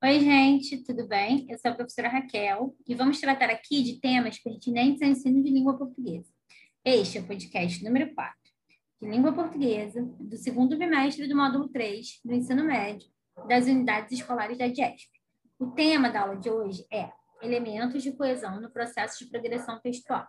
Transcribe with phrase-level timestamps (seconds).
[0.00, 1.44] Oi, gente, tudo bem?
[1.50, 5.50] Eu sou a professora Raquel e vamos tratar aqui de temas pertinentes ao ensino de
[5.50, 6.32] língua portuguesa.
[6.84, 8.32] Este é o podcast número 4,
[9.02, 13.08] de língua portuguesa, do segundo bimestre do módulo 3 do ensino médio
[13.48, 15.10] das unidades escolares da DIESP.
[15.58, 17.10] O tema da aula de hoje é
[17.42, 20.28] elementos de coesão no processo de progressão textual.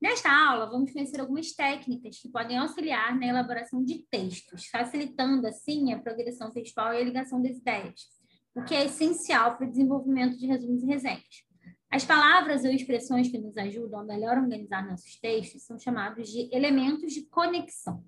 [0.00, 5.92] Nesta aula, vamos conhecer algumas técnicas que podem auxiliar na elaboração de textos, facilitando assim
[5.92, 8.14] a progressão textual e a ligação das ideias
[8.54, 11.44] o que é essencial para o desenvolvimento de resumos e resenhas.
[11.90, 16.48] As palavras ou expressões que nos ajudam a melhor organizar nossos textos são chamados de
[16.52, 18.04] elementos de conexão.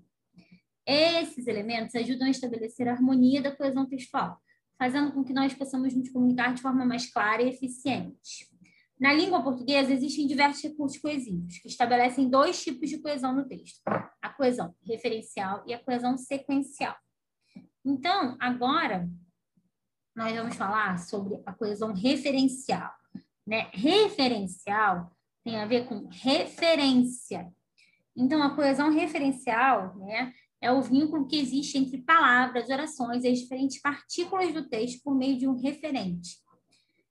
[0.85, 4.41] Esses elementos ajudam a estabelecer a harmonia da coesão textual,
[4.79, 8.49] fazendo com que nós possamos nos comunicar de forma mais clara e eficiente.
[8.99, 13.81] Na língua portuguesa, existem diversos recursos coesivos, que estabelecem dois tipos de coesão no texto:
[14.23, 16.97] a coesão referencial e a coesão sequencial.
[17.85, 19.09] Então, agora,
[20.17, 22.91] nós vamos falar sobre a coesão referencial.
[23.47, 23.69] Né?
[23.73, 25.13] Referencial
[25.45, 27.53] tem a ver com referência.
[28.17, 33.39] Então, a coesão referencial né, é o vínculo que existe entre palavras, orações e as
[33.39, 36.39] diferentes partículas do texto por meio de um referente.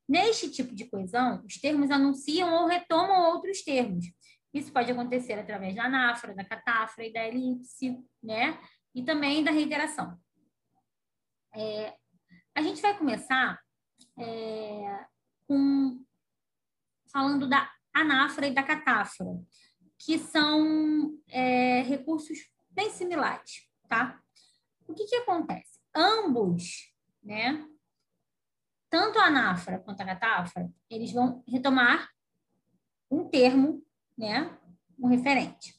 [0.09, 4.05] Neste tipo de coesão, os termos anunciam ou retomam outros termos.
[4.51, 8.57] Isso pode acontecer através da anáfora, da catáfora e da elipse, né?
[8.93, 10.17] E também da reiteração.
[11.53, 11.93] É,
[12.55, 13.59] a gente vai começar
[14.17, 15.05] é,
[15.45, 16.01] com,
[17.11, 19.37] falando da anáfora e da catáfora,
[19.99, 24.21] que são é, recursos bem similares, tá?
[24.87, 25.79] O que, que acontece?
[25.93, 27.67] Ambos, né?
[28.89, 32.09] Tanto a anáfora quanto a catáfora, eles vão retomar
[33.11, 33.85] um termo,
[34.17, 34.57] né?
[34.97, 35.75] Um referente.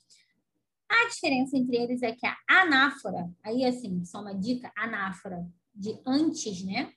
[0.88, 6.00] A diferença entre eles é que a anáfora, aí assim, só uma dica, anáfora de
[6.06, 6.92] antes, né?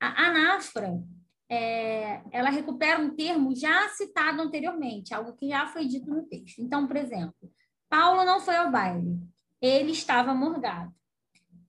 [0.00, 1.02] A anáfora,
[1.48, 6.60] é, ela recupera um termo já citado anteriormente, algo que já foi dito no texto.
[6.60, 7.52] Então, por exemplo,
[7.88, 9.18] Paulo não foi ao baile,
[9.60, 10.94] ele estava morgado.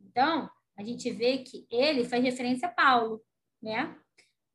[0.02, 3.22] Então, a gente vê que ele faz referência a Paulo,
[3.62, 3.96] né?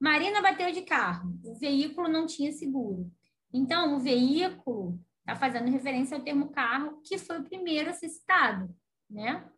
[0.01, 3.11] Marina bateu de carro, o veículo não tinha seguro.
[3.53, 8.09] Então, o veículo está fazendo referência ao termo carro, que foi o primeiro a ser
[8.09, 8.75] citado,
[9.09, 9.49] né?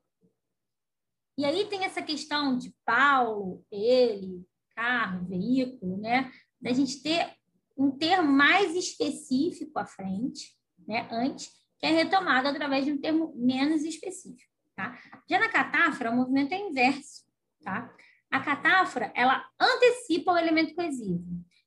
[1.38, 6.30] E aí tem essa questão de Paulo, ele, carro, veículo, né?
[6.60, 7.30] Da gente ter
[7.76, 11.06] um termo mais específico à frente, né?
[11.10, 14.98] Antes, que é retomado através de um termo menos específico, tá?
[15.28, 17.24] Já na catáfora, o movimento é inverso,
[17.62, 17.94] tá?
[18.30, 21.24] A catáfora, ela antecipa o elemento coesivo.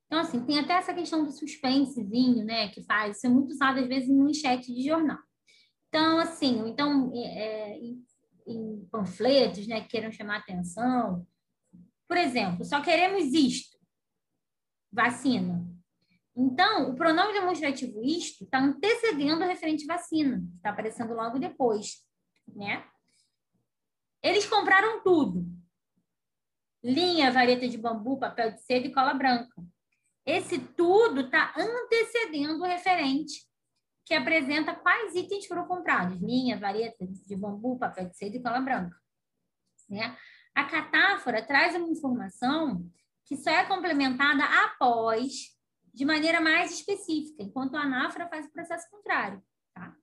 [0.08, 2.70] Então, assim, tem até essa questão do suspensezinho, né?
[2.70, 5.20] Que faz, isso é muito usado, às vezes, em manchete de jornal.
[5.88, 7.80] Então, assim, então, é, é
[8.52, 11.26] em panfletos, né, que queiram chamar atenção.
[12.08, 13.78] Por exemplo, só queremos isto,
[14.92, 15.66] vacina.
[16.36, 22.04] Então, o pronome demonstrativo isto está antecedendo o referente vacina, que está aparecendo logo depois,
[22.48, 22.86] né?
[24.24, 25.46] Eles compraram tudo.
[26.84, 29.62] Linha, vareta de bambu, papel de seda e cola branca.
[30.26, 33.49] Esse tudo está antecedendo o referente
[34.10, 38.60] que apresenta quais itens foram comprados: linha, vareta de bambu, papel de seda e cola
[38.60, 38.98] branca.
[39.88, 40.18] Né?
[40.56, 42.84] A catáfora traz uma informação
[43.24, 45.56] que só é complementada após,
[45.94, 49.44] de maneira mais específica, enquanto a anáfora faz o processo contrário.
[49.76, 49.96] Tá?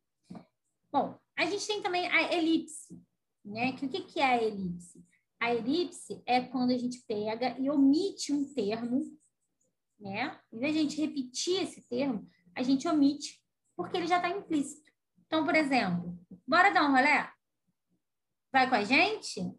[0.92, 3.02] Bom, a gente tem também a elipse.
[3.44, 3.72] Né?
[3.72, 5.04] Que o que, que é a elipse?
[5.40, 9.02] A elipse é quando a gente pega e omite um termo,
[9.98, 10.38] né?
[10.52, 13.44] Em vez de a gente repetir esse termo, a gente omite
[13.76, 14.90] porque ele já está implícito.
[15.26, 17.30] Então, por exemplo, bora dar um rolé?
[18.52, 19.54] Vai com a gente?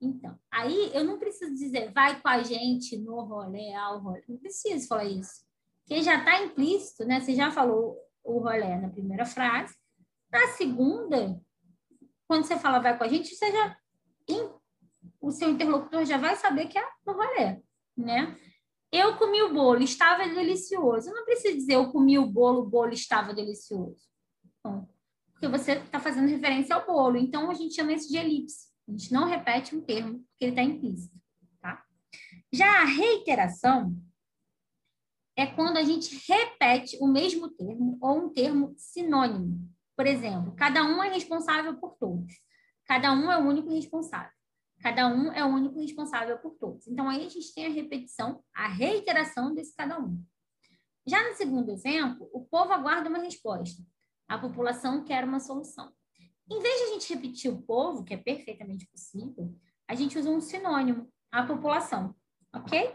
[0.00, 4.22] Então, aí eu não preciso dizer vai com a gente no rolê, ao rolê.
[4.28, 5.44] Não preciso falar isso.
[5.80, 7.20] Porque já está implícito, né?
[7.20, 9.74] Você já falou o rolê na primeira frase.
[10.30, 11.40] Na segunda,
[12.26, 13.78] quando você fala vai com a gente, você já.
[15.20, 17.62] O seu interlocutor já vai saber que é no rolê,
[17.96, 18.38] né?
[18.96, 21.08] Eu comi o bolo, estava delicioso.
[21.08, 24.00] Eu não preciso dizer eu comi o bolo, o bolo estava delicioso.
[24.60, 24.88] Então,
[25.32, 27.16] porque você está fazendo referência ao bolo.
[27.16, 28.68] Então, a gente chama isso de elipse.
[28.86, 31.12] A gente não repete um termo, porque ele está implícito.
[31.60, 31.82] Tá?
[32.52, 33.96] Já a reiteração
[35.36, 39.58] é quando a gente repete o mesmo termo ou um termo sinônimo.
[39.96, 42.32] Por exemplo, cada um é responsável por todos.
[42.86, 44.30] Cada um é o único responsável.
[44.84, 46.86] Cada um é o único responsável por todos.
[46.86, 50.22] Então, aí a gente tem a repetição, a reiteração desse cada um.
[51.06, 53.82] Já no segundo exemplo, o povo aguarda uma resposta.
[54.28, 55.90] A população quer uma solução.
[56.50, 59.56] Em vez de a gente repetir o povo, que é perfeitamente possível,
[59.88, 62.14] a gente usa um sinônimo, a população,
[62.54, 62.94] ok?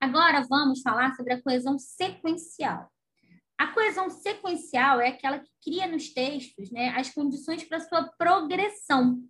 [0.00, 2.90] Agora vamos falar sobre a coesão sequencial.
[3.58, 9.22] A coesão sequencial é aquela que cria nos textos né, as condições para sua progressão.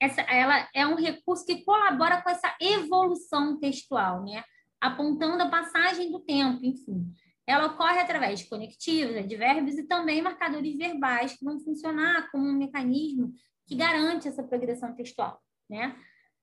[0.00, 4.42] Essa, ela é um recurso que colabora com essa evolução textual, né?
[4.80, 7.12] apontando a passagem do tempo, enfim.
[7.46, 12.52] Ela ocorre através de conectivos, advérbios e também marcadores verbais que vão funcionar como um
[12.52, 13.32] mecanismo
[13.66, 15.40] que garante essa progressão textual.
[15.68, 15.96] Né?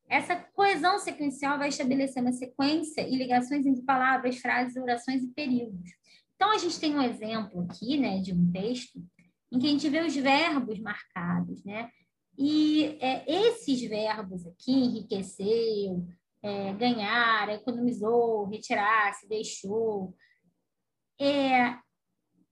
[0.07, 5.91] Essa coesão sequencial vai estabelecer uma sequência e ligações entre palavras, frases, orações e períodos.
[6.35, 9.01] Então, a gente tem um exemplo aqui, né, de um texto
[9.51, 11.89] em que a gente vê os verbos marcados, né?
[12.38, 16.06] E é, esses verbos aqui, enriqueceu,
[16.41, 20.15] é, ganhar, economizou, retirar, se deixou,
[21.19, 21.77] é,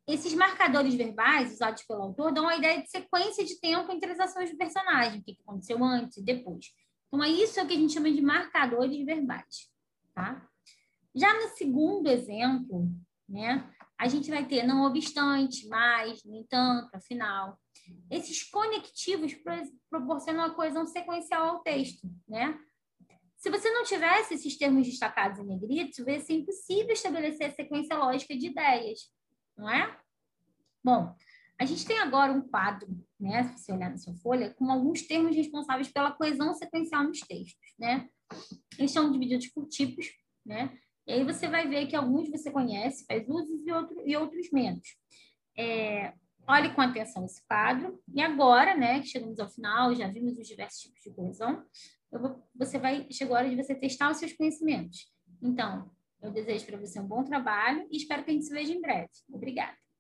[0.07, 4.19] esses marcadores verbais usados pelo autor dão a ideia de sequência de tempo entre as
[4.19, 6.73] ações do personagem, o que aconteceu antes e depois.
[7.07, 9.69] Então, é isso que a gente chama de marcadores verbais,
[10.13, 10.47] tá?
[11.13, 12.89] Já no segundo exemplo,
[13.27, 13.69] né,
[14.01, 17.55] a gente vai ter não obstante, mais, no entanto, afinal.
[18.09, 19.35] Esses conectivos
[19.91, 22.59] proporcionam uma coesão sequencial ao texto, né?
[23.37, 27.95] Se você não tivesse esses termos destacados em negrito, vai ser impossível estabelecer a sequência
[27.95, 29.01] lógica de ideias,
[29.55, 29.95] não é?
[30.83, 31.15] Bom,
[31.59, 32.89] a gente tem agora um quadro,
[33.19, 37.19] né, se você olhar na sua folha, com alguns termos responsáveis pela coesão sequencial nos
[37.19, 38.09] textos, né?
[38.79, 40.07] Eles são divididos por tipos,
[40.43, 40.75] né?
[41.11, 44.49] E aí você vai ver que alguns você conhece, faz usos e, outro, e outros
[44.49, 44.95] menos.
[45.57, 46.13] É,
[46.47, 48.01] olhe com atenção esse quadro.
[48.13, 51.65] E agora, né, que chegamos ao final, já vimos os diversos tipos de coesão,
[52.09, 55.11] vou, você vai, chegou a hora de você testar os seus conhecimentos.
[55.43, 55.91] Então,
[56.21, 58.79] eu desejo para você um bom trabalho e espero que a gente se veja em
[58.79, 59.09] breve.
[59.29, 59.81] Obrigada.